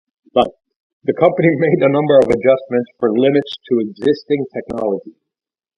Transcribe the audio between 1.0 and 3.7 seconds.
company made a number of adjustments for limits